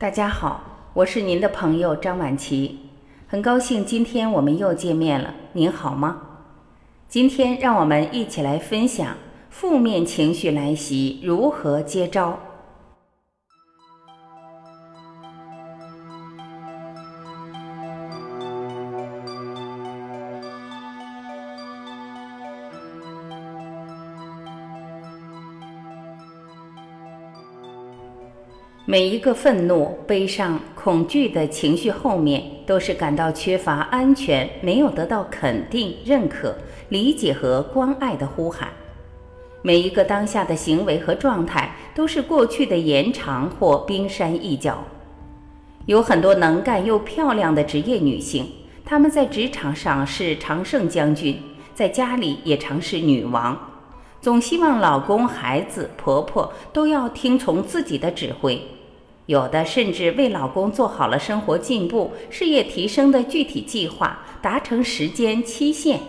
[0.00, 0.60] 大家好，
[0.94, 2.78] 我是您的朋友张婉琪，
[3.26, 5.34] 很高兴今天我们又见面了。
[5.54, 6.22] 您好吗？
[7.08, 9.16] 今天让我们一起来分享
[9.50, 12.38] 负面情绪来袭如何接招。
[28.90, 36.56] 每一个愤怒、悲伤、恐惧的情绪后面，都是感到缺乏安全、没有得到肯定、认可、
[36.88, 38.70] 理解和关爱的呼喊。
[39.60, 44.82] 每一个当下的行为和状态，都是过去的延长或冰山一角。
[45.84, 48.50] 有很多能干又漂亮的职业女性，
[48.86, 51.38] 她们在职场上是常胜将军，
[51.74, 53.54] 在家里也常是女王，
[54.22, 58.58] 总希望老公、孩子、婆婆都要听从自己的指挥。
[59.28, 66.00] 有的甚至为老公做好了生活进步、事业提升的具体计划，达成时间期限。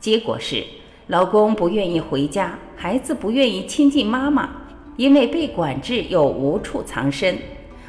[0.00, 0.64] 结果是，
[1.06, 4.50] 老公不愿意回家，孩子不愿意亲近妈妈，
[4.96, 7.36] 因为被管制又无处藏身；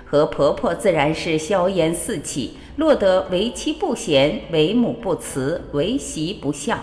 [0.06, 6.78] 和婆婆自然是硝烟四起，落得为妻不贤、为母不慈、为媳不孝，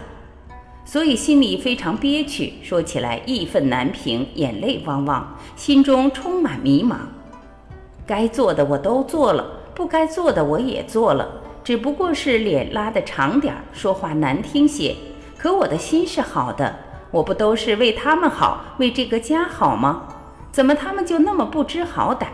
[0.84, 6.96] 所以心里非常憋屈，说起来义愤难平，眼泪汪汪，心中充满迷茫。
[8.06, 14.94] 该做的我都做了，不该做的我也做了，只不过是脸拉得长点儿，说话难听些。
[15.38, 16.74] 可我的心是好的，
[17.10, 20.08] 我不都是为他们好，为这个家好吗？
[20.50, 22.26] 怎么他们就那么不知好歹，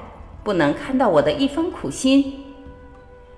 [0.43, 2.45] 不能看到我的一分苦心？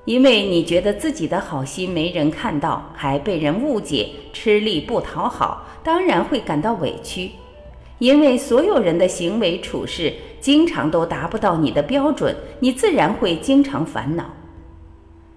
[0.06, 7.32] 因为你觉得自己的好心没人看到，还被人误解，吃力不讨好，当然会感到委屈。
[7.98, 14.24] 因为所有人的行为处事经常都达不到你的标准，你自然会经常烦恼。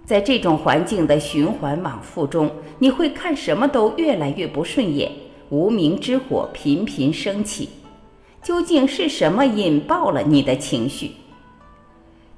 [0.05, 5.11] 在这种环境的循环往复中，你会看什么都越来越不顺眼，
[5.49, 7.69] 无名之火频频升起。
[8.41, 11.11] 究竟是什么引爆了你的情绪？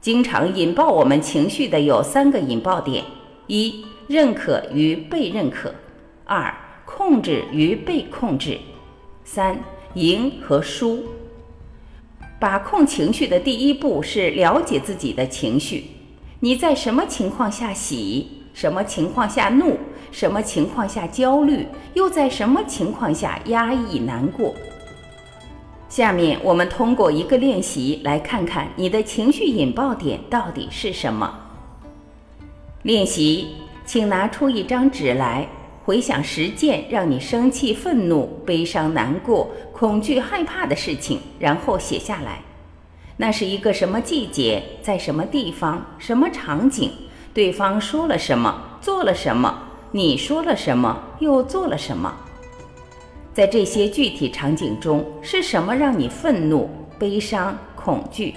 [0.02, 3.04] 经常引爆我们情绪的有三个引爆点：
[3.48, 5.70] 一、认可与被认可；
[6.26, 6.54] 二、
[6.86, 8.58] 控制与被控制；
[9.24, 9.56] 三。
[9.96, 11.06] 赢和输，
[12.46, 15.84] 把控情绪的第一步是了解自己的情绪。
[16.42, 18.28] 你在什么情况下喜？
[18.54, 19.76] 什么情况下怒？
[20.12, 21.66] 什么情况下焦虑？
[21.96, 24.54] 又在什么情况下压抑难过？
[25.90, 31.40] 下面我们通过一个练习来看看你的情绪引爆点到底是什么。
[32.84, 33.56] 练习，
[33.88, 35.48] 请拿出一张纸来。
[35.86, 42.42] 回想十件让你生气、愤怒、悲伤、难过、恐惧、害怕的事情，然后写下来。
[43.18, 46.92] 那是一个什么季节，在什么地方，什么场景？
[47.36, 49.62] 对方说了什么，做了什么？
[49.92, 52.12] 你说了什么，又做了什么？
[53.32, 58.34] 在这些具体场景中，是什么让你愤怒、悲伤、恐惧？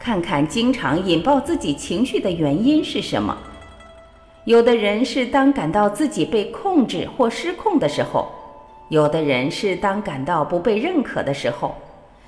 [0.00, 3.38] 看看经常引爆自己情绪的原因是什么？
[4.46, 8.28] 有的人是当感到自己被控制或失控的时候，
[8.90, 11.74] 有的人是当感到不被认可的时候，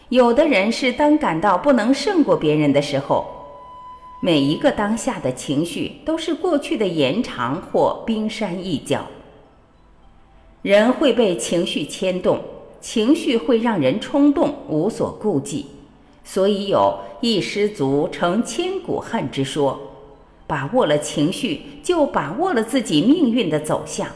[0.09, 3.25] 有的人是当感到不能胜过别人的时候。
[4.21, 9.07] 每一个当下的情绪都是过去的延长或冰山一角。
[10.63, 12.41] 人会被情绪牵动，
[12.81, 15.67] 情绪会让人冲动无所顾忌，
[16.25, 19.79] 所以有一失足成千古恨之说。
[20.49, 24.09] 把握了情绪，就把握了自己命运的走向。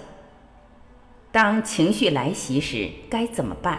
[1.31, 3.79] 当情绪来袭时，该怎么办？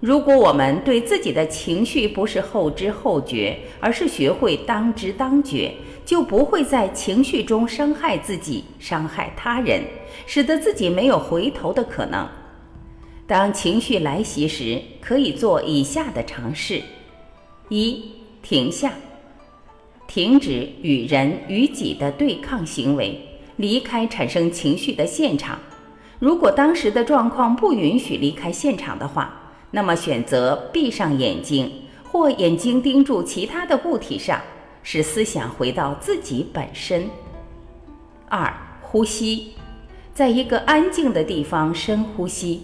[0.00, 5.72] 如果我们对自己的情绪不是后知后觉，而是学会当知当觉，
[6.04, 9.82] 就不会在情绪中伤害自己、伤害他人，
[10.26, 12.28] 使得自己没有回头的可能。
[13.26, 16.82] 当情绪来袭时，可以做以下的尝试：
[17.70, 18.04] 一、
[18.42, 18.92] 停下。
[20.06, 23.20] 停止与人与己的对抗行为，
[23.56, 25.58] 离开产生情绪的现场。
[26.18, 31.70] 如果当时的状况不允许离开现场的话，那么选择闭上眼睛，
[32.04, 34.40] 或眼睛盯住其他的物体上，
[34.82, 37.10] 使思想回到自己本身。
[38.28, 38.50] 二、
[38.80, 39.52] 呼吸，
[40.14, 42.62] 在一个安静的地方深呼吸，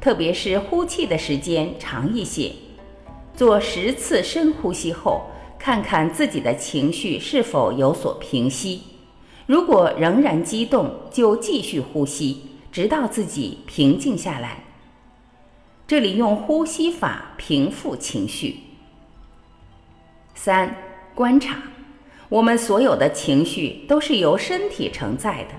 [0.00, 2.52] 特别是呼气的时间长一些，
[3.34, 5.26] 做十次深呼吸后。
[5.64, 8.82] 看看自己的情绪是否有所平息，
[9.46, 14.62] 如果仍然激动，就继续呼吸，直到自己平静下来。
[15.86, 18.56] 这里用呼吸法平复情绪。
[20.34, 20.76] 三，
[21.14, 21.56] 观察，
[22.28, 25.54] 我们所有的情绪都是由身体承载的。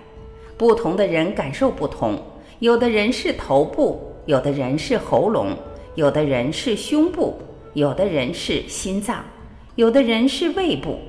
[0.56, 2.22] 不同的人感受不同，
[2.60, 5.58] 有的人是头部，有的人是喉咙，
[5.96, 7.40] 有的人是胸部，
[7.74, 9.26] 有的人是心脏，
[9.76, 11.00] 有的人是胃部。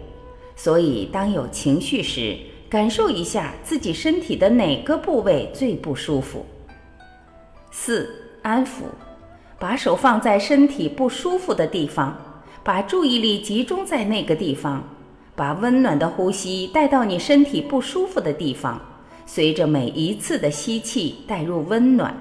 [0.55, 2.37] 所以，当有情绪时，
[2.69, 6.45] 感受一下自己身体的哪个部位最不舒服。
[7.71, 8.09] 四、
[8.43, 8.85] 安抚，
[9.59, 12.17] 把手放在身体不舒服的地方，
[12.65, 14.83] 把注意力集中在那个地方，
[15.35, 18.81] 把温暖的呼吸带到你身体不舒服的地方，
[19.27, 22.19] 随着每一次的吸气带入温暖，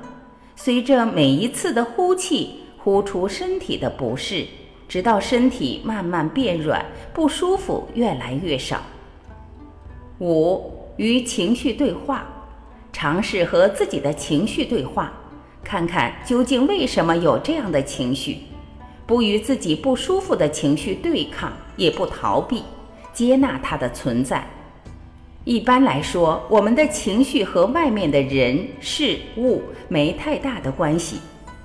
[0.58, 4.46] 随着每一次的呼气呼出身体的不适，
[4.88, 8.82] 直到身体慢慢变软，不舒服越来越少。
[10.20, 12.26] 五、与情绪对话，
[12.94, 15.12] 尝试和自己的情绪对话。
[15.64, 18.38] 看看究竟为什么有这样的情绪，
[19.08, 22.62] 不与自己不舒服的情绪对抗，也不逃避，
[23.12, 24.48] 接纳它的存在。
[25.44, 31.20] 一般来说，我们的情绪和外面的人事物没太大的关系，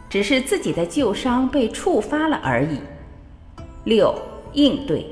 [0.09, 2.79] 只是自己的旧伤被触发了而已。
[3.85, 4.15] 六、
[4.53, 5.06] 应对，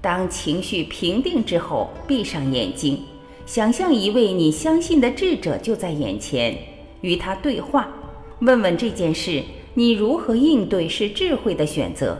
[0.00, 3.00] 当情绪平定之后，闭上眼睛，
[3.46, 6.56] 想象一位你相信的智者就在眼前，
[7.00, 7.88] 与他对话。
[8.40, 9.42] 问问这件事，
[9.74, 12.18] 你如何应对是智慧的选择，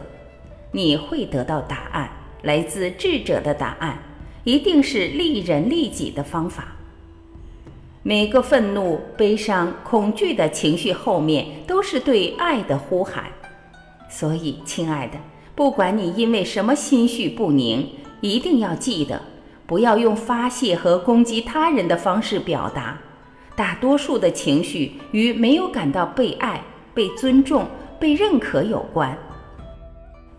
[0.71, 2.09] 你会得到答案，
[2.41, 3.97] 来自智者的答案，
[4.43, 6.75] 一定是利人利己的方法。
[8.01, 13.25] 每个愤怒、悲伤、恐惧的情绪后面，都是对爱的呼喊。
[14.09, 15.17] 所以，亲爱的，
[15.55, 17.87] 不管你因为什么心绪不宁，
[18.19, 19.21] 一定要记得，
[19.65, 22.99] 不要用发泄和攻击他人的方式表达。
[23.55, 26.61] 大多数的情绪与没有感到被爱、
[26.93, 27.65] 被尊重、
[27.97, 29.17] 被认可有关。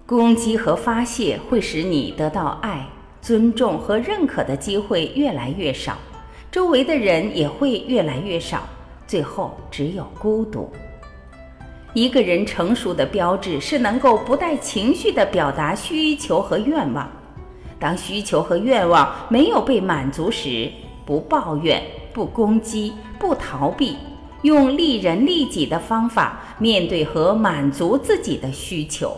[0.04, 2.86] 攻击和发泄会使你得到爱、
[3.22, 5.96] 尊重和认可的机会越来越少，
[6.52, 8.62] 周围的人也会越来越少，
[9.06, 10.70] 最后只有孤独。
[11.96, 17.10] 一个人成熟的标志是能够不带情绪的表达需求和愿望。
[17.78, 20.70] 当需求和愿望没有被满足时，
[21.06, 21.82] 不抱怨。
[22.12, 23.96] 不攻击，不逃避，
[24.42, 29.16] 用利人利己的方法面对和满足自己的需求。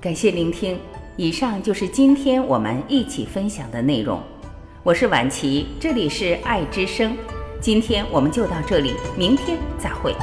[0.00, 0.78] 感谢聆听，
[1.18, 4.18] 以上就是今天我们一起分享的内容。
[4.82, 7.14] 我是婉琪，这里是爱之声。
[7.62, 10.16] 今天我们就到这里，明天再会。